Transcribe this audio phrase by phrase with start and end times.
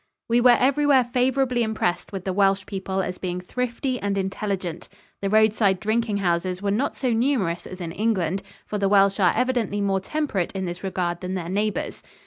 [0.27, 4.89] We were everywhere favorably impressed with the Welsh people as being thrifty and intelligent.
[5.21, 9.33] The roadside drinking houses were not so numerous as in England, for the Welsh are
[9.35, 12.01] evidently more temperate in this regard than their neighbors.